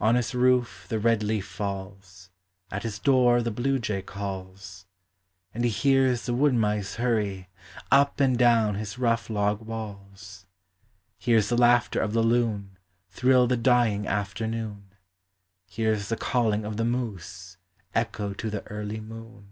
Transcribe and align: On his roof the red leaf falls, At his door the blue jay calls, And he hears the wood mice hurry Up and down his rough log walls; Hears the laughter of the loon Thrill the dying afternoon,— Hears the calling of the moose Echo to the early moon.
On 0.00 0.16
his 0.16 0.34
roof 0.34 0.86
the 0.88 0.98
red 0.98 1.22
leaf 1.22 1.46
falls, 1.46 2.28
At 2.72 2.82
his 2.82 2.98
door 2.98 3.40
the 3.40 3.52
blue 3.52 3.78
jay 3.78 4.02
calls, 4.02 4.84
And 5.54 5.62
he 5.62 5.70
hears 5.70 6.26
the 6.26 6.34
wood 6.34 6.54
mice 6.54 6.96
hurry 6.96 7.48
Up 7.92 8.18
and 8.18 8.36
down 8.36 8.74
his 8.74 8.98
rough 8.98 9.30
log 9.30 9.60
walls; 9.60 10.44
Hears 11.18 11.50
the 11.50 11.56
laughter 11.56 12.00
of 12.00 12.14
the 12.14 12.22
loon 12.24 12.78
Thrill 13.10 13.46
the 13.46 13.56
dying 13.56 14.08
afternoon,— 14.08 14.92
Hears 15.70 16.08
the 16.08 16.16
calling 16.16 16.64
of 16.64 16.76
the 16.76 16.84
moose 16.84 17.56
Echo 17.94 18.32
to 18.34 18.50
the 18.50 18.64
early 18.66 18.98
moon. 18.98 19.46